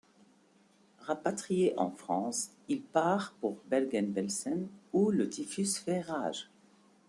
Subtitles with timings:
[1.01, 6.49] Rapatrié en France, il part pour Bergen-Belsen où le typhus fait rage.